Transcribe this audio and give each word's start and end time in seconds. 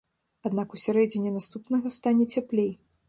Аднак 0.49 0.71
у 0.77 0.79
сярэдзіне 0.85 1.33
наступнага 1.37 1.93
стане 1.99 2.29
цяплей. 2.39 2.71